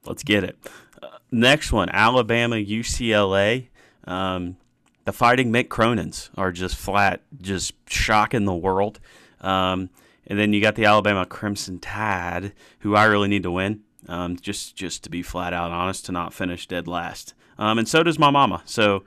[0.06, 0.58] Let's get it.
[1.02, 3.70] Uh, next one, Alabama UCLA.
[4.06, 4.58] Um,
[5.06, 9.00] the Fighting Mick Cronins are just flat, just shocking the world.
[9.42, 9.90] Um,
[10.26, 13.82] and then you got the Alabama Crimson Tide, who I really need to win.
[14.08, 17.34] Um, just just to be flat out honest, to not finish dead last.
[17.58, 18.62] Um, and so does my mama.
[18.66, 19.04] So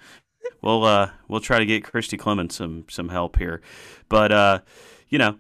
[0.63, 3.61] we'll uh, we'll try to get Christy Clemens some some help here.
[4.09, 4.61] But uh,
[5.09, 5.39] you know,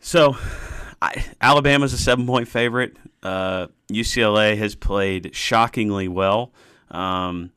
[0.00, 0.36] so
[1.02, 2.96] I, Alabama's a seven point favorite.
[3.22, 6.52] Uh, UCLA has played shockingly well,
[6.90, 7.52] um,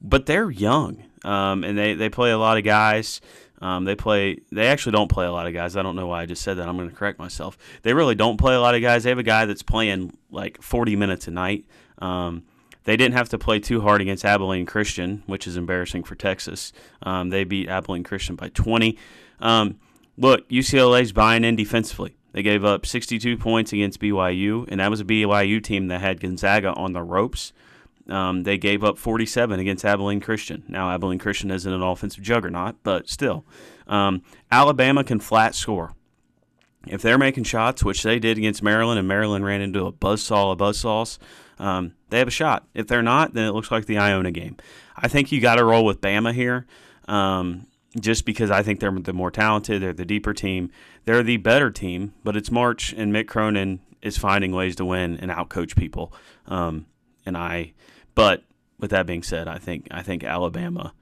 [0.00, 3.20] but they're young um, and they, they play a lot of guys.
[3.60, 4.38] Um, they play.
[4.52, 5.76] They actually don't play a lot of guys.
[5.76, 6.68] I don't know why I just said that.
[6.68, 7.56] I'm going to correct myself.
[7.82, 9.04] They really don't play a lot of guys.
[9.04, 11.64] They have a guy that's playing like 40 minutes a night.
[11.98, 12.44] Um,
[12.84, 16.72] they didn't have to play too hard against Abilene Christian, which is embarrassing for Texas.
[17.02, 18.96] Um, they beat Abilene Christian by 20.
[19.40, 19.80] Um,
[20.16, 22.16] look, UCLA's buying in defensively.
[22.32, 26.20] They gave up 62 points against BYU, and that was a BYU team that had
[26.20, 27.52] Gonzaga on the ropes.
[28.08, 30.64] Um, they gave up 47 against Abilene Christian.
[30.68, 33.44] Now, Abilene Christian isn't an offensive juggernaut, but still.
[33.86, 35.92] Um, Alabama can flat score.
[36.86, 40.52] If they're making shots, which they did against Maryland, and Maryland ran into a buzzsaw
[40.52, 41.18] of buzzsaws,
[41.58, 42.66] um, they have a shot.
[42.74, 44.56] If they're not, then it looks like the Iona game.
[44.96, 46.66] I think you got to roll with Bama here,
[47.08, 47.66] um,
[47.98, 49.82] just because I think they're the more talented.
[49.82, 50.70] They're the deeper team.
[51.04, 55.18] They're the better team, but it's March, and Mick Cronin is finding ways to win
[55.18, 56.12] and outcoach people.
[56.46, 56.86] Um,
[57.24, 57.72] and I
[58.16, 58.42] but
[58.80, 60.92] with that being said, I think I think Alabama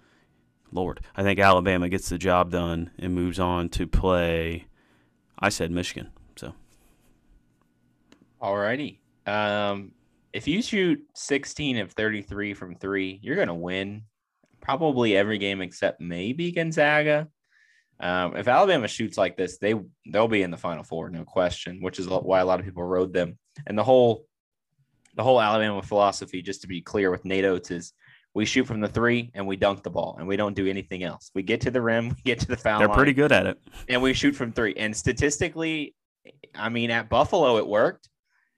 [0.74, 4.66] Lord, I think Alabama gets the job done and moves on to play.
[5.38, 6.11] I said Michigan.
[6.37, 6.53] So.
[8.42, 8.98] Alrighty.
[9.24, 9.92] Um,
[10.33, 14.03] if you shoot 16 of 33 from three, you're going to win
[14.61, 17.29] probably every game except maybe Gonzaga.
[18.00, 19.74] Um, if Alabama shoots like this, they
[20.11, 21.79] they'll be in the Final Four, no question.
[21.81, 23.38] Which is why a lot of people rode them.
[23.68, 24.27] And the whole
[25.16, 27.92] the whole Alabama philosophy, just to be clear with Nate Oats, is
[28.35, 31.05] we shoot from the three and we dunk the ball and we don't do anything
[31.05, 31.31] else.
[31.35, 32.79] We get to the rim, we get to the foul.
[32.79, 34.74] They're line, pretty good at it, and we shoot from three.
[34.77, 35.94] And statistically,
[36.55, 38.09] I mean, at Buffalo it worked,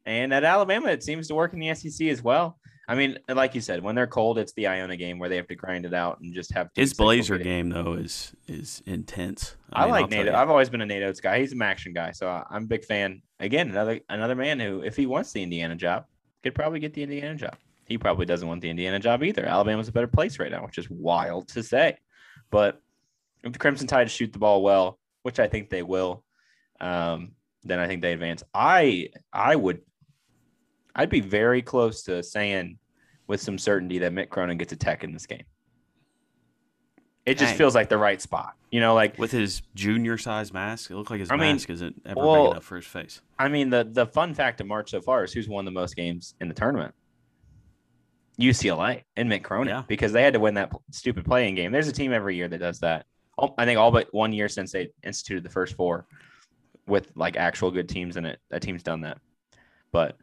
[0.05, 2.59] and at Alabama it seems to work in the SEC as well.
[2.89, 5.49] I mean, like you said, when they're cold, it's the Iona game where they have
[5.49, 6.69] to grind it out and just have.
[6.77, 9.57] His Blazer game though is is intense.
[9.73, 10.29] I, I mean, like Nate.
[10.29, 11.41] I've always been a Nate Oats guy.
[11.41, 13.23] He's an action guy, so I'm a big fan.
[13.41, 16.05] Again, another another man who, if he wants the Indiana job,
[16.47, 17.57] could probably get the Indiana job.
[17.87, 19.45] He probably doesn't want the Indiana job either.
[19.45, 21.97] Alabama's a better place right now, which is wild to say.
[22.51, 22.81] But
[23.43, 26.25] if the Crimson Tide shoot the ball well, which I think they will,
[26.81, 27.33] um,
[27.65, 28.43] then I think they advance.
[28.55, 29.81] I I would
[30.95, 32.79] I'd be very close to saying
[33.27, 35.45] with some certainty that Mick Cronin gets a tech in this game.
[37.27, 37.59] It just Dang.
[37.59, 38.55] feels like the right spot.
[38.71, 41.75] You know, like with his junior size mask, it looked like his I mask mean,
[41.75, 43.21] isn't ever well, big enough for his face.
[43.37, 45.97] I mean, the the fun fact of March so far is who's won the most
[45.97, 46.95] games in the tournament.
[48.39, 49.83] UCLA and Mick Cronin yeah.
[49.89, 51.73] because they had to win that stupid playing game.
[51.73, 53.07] There's a team every year that does that.
[53.59, 56.07] I think all but one year since they instituted the first four
[56.87, 58.39] with like actual good teams in it.
[58.51, 59.19] That team's done that.
[59.91, 60.17] But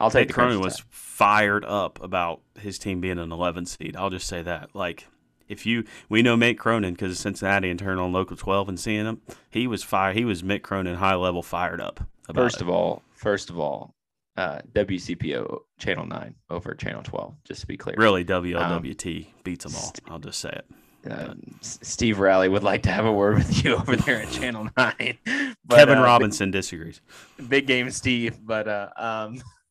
[0.00, 3.96] I'll take Mick Cronin was fired up about his team being an 11 seed.
[3.96, 4.74] I'll just say that.
[4.74, 5.06] Like
[5.52, 8.80] if you we know Mick Cronin because of Cincinnati and turning on local 12 and
[8.80, 10.12] seeing him, he was fire.
[10.12, 12.00] He was Mick Cronin high level fired up.
[12.34, 12.62] First it.
[12.62, 13.94] of all, first of all,
[14.36, 17.34] uh, WCPO Channel Nine over Channel 12.
[17.44, 19.92] Just to be clear, really WLWT um, beats them all.
[20.08, 20.64] I'll just say it.
[21.10, 24.68] Uh, Steve Riley would like to have a word with you over there at Channel
[24.76, 25.18] Nine.
[25.64, 27.00] But, Kevin uh, Robinson big, disagrees.
[27.48, 28.40] Big game, Steve.
[28.44, 29.40] But uh, um,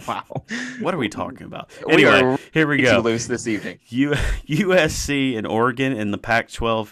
[0.08, 0.24] wow,
[0.80, 1.70] what are we talking about?
[1.88, 3.00] Anyway, we here we go.
[3.00, 3.78] Loose this evening.
[3.88, 4.14] U-
[4.46, 6.88] USC and Oregon in the Pac-12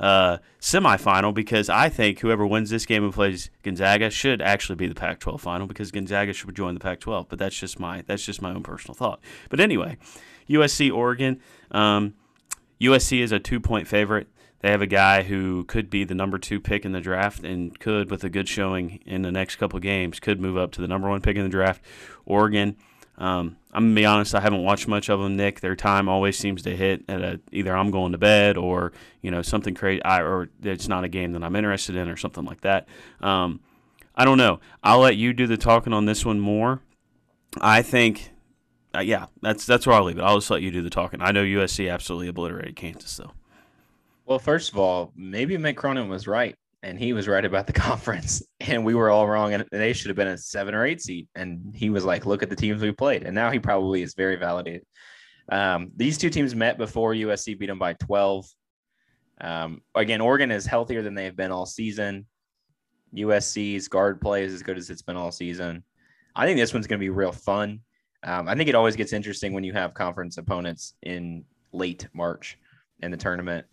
[0.00, 4.86] uh, semifinal because I think whoever wins this game and plays Gonzaga should actually be
[4.86, 7.26] the Pac-12 final because Gonzaga should join the Pac-12.
[7.28, 9.20] But that's just my that's just my own personal thought.
[9.50, 9.96] But anyway,
[10.48, 11.40] USC Oregon.
[11.70, 12.14] Um,
[12.80, 14.28] USC is a two-point favorite.
[14.60, 17.78] They have a guy who could be the number two pick in the draft and
[17.78, 20.88] could, with a good showing in the next couple games, could move up to the
[20.88, 21.82] number one pick in the draft.
[22.26, 22.76] Oregon
[23.18, 24.34] um, I'm gonna be honest.
[24.34, 25.60] I haven't watched much of them, Nick.
[25.60, 28.92] Their time always seems to hit at a, either I'm going to bed or
[29.22, 32.44] you know something crazy, or it's not a game that I'm interested in or something
[32.44, 32.86] like that.
[33.20, 33.60] Um,
[34.14, 34.60] I don't know.
[34.84, 36.80] I'll let you do the talking on this one more.
[37.60, 38.30] I think,
[38.94, 40.22] uh, yeah, that's that's where I'll leave it.
[40.22, 41.20] I'll just let you do the talking.
[41.20, 43.32] I know USC absolutely obliterated Kansas, though.
[44.28, 47.72] Well, first of all, maybe Mick Cronin was right and he was right about the
[47.88, 51.00] conference and we were all wrong and they should have been a seven or eight
[51.00, 54.02] seed and he was like look at the teams we played and now he probably
[54.02, 54.82] is very validated.
[55.50, 58.44] Um, these two teams met before usc beat them by 12
[59.40, 62.26] um, again oregon is healthier than they've been all season.
[63.16, 65.82] Usc's guard play is as good as it's been all season.
[66.36, 67.80] I think this one's going to be real fun.
[68.24, 72.58] Um, i think it always gets interesting when you have conference opponents in late march
[73.00, 73.64] in the tournament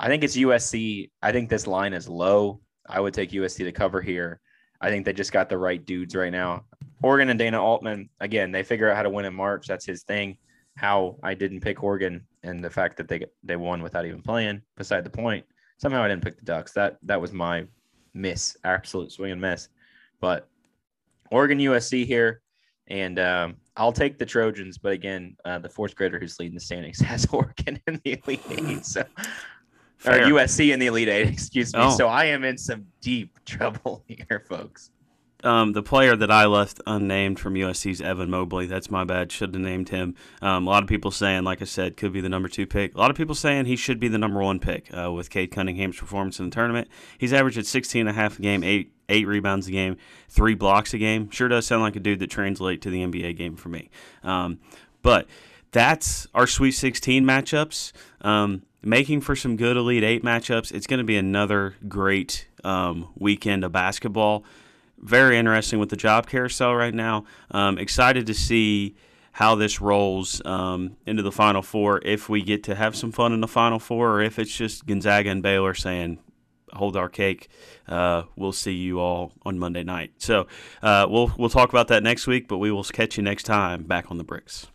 [0.00, 1.10] I think it's USC.
[1.22, 2.60] I think this line is low.
[2.88, 4.40] I would take USC to cover here.
[4.80, 6.64] I think they just got the right dudes right now.
[7.02, 9.66] Oregon and Dana Altman, again, they figure out how to win in March.
[9.66, 10.38] That's his thing.
[10.76, 14.62] How I didn't pick Oregon and the fact that they they won without even playing,
[14.78, 15.44] beside the point.
[15.76, 16.72] Somehow I didn't pick the Ducks.
[16.72, 17.66] That that was my
[18.14, 19.68] miss, absolute swing and miss.
[20.18, 20.48] But
[21.30, 22.40] Oregon USC here,
[22.86, 24.78] and um, I'll take the Trojans.
[24.78, 28.42] But again, uh, the fourth grader who's leading the standings has Oregon in the Elite
[28.50, 28.86] Eight.
[28.86, 29.04] So
[30.00, 30.24] Fair.
[30.24, 31.80] or USC in the Elite Eight, excuse me.
[31.82, 31.96] Oh.
[31.96, 34.90] So I am in some deep trouble here, folks.
[35.42, 38.66] Um, the player that I left unnamed from USC's Evan Mobley.
[38.66, 39.32] That's my bad.
[39.32, 40.14] Should have named him.
[40.42, 42.94] Um, a lot of people saying, like I said, could be the number two pick.
[42.94, 45.50] A lot of people saying he should be the number one pick uh, with Cade
[45.50, 46.88] Cunningham's performance in the tournament.
[47.16, 49.96] He's averaged at 16 and a half a game, eight eight rebounds a game,
[50.28, 51.30] three blocks a game.
[51.30, 53.90] Sure does sound like a dude that translates to the NBA game for me.
[54.22, 54.60] Um,
[55.02, 55.26] but
[55.72, 57.92] that's our Sweet 16 matchups.
[58.20, 60.72] Um, making for some good Elite Eight matchups.
[60.72, 64.44] It's going to be another great um, weekend of basketball.
[64.98, 67.24] Very interesting with the job carousel right now.
[67.50, 68.96] Um, excited to see
[69.32, 72.00] how this rolls um, into the Final Four.
[72.04, 74.86] If we get to have some fun in the Final Four, or if it's just
[74.86, 76.18] Gonzaga and Baylor saying,
[76.72, 77.48] "Hold our cake."
[77.88, 80.12] Uh, we'll see you all on Monday night.
[80.18, 80.46] So
[80.82, 82.48] uh, we'll we'll talk about that next week.
[82.48, 84.66] But we will catch you next time back on the bricks.